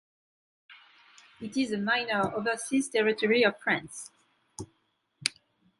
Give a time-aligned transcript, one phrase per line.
[1.39, 4.09] It is a minor overseas territory of France.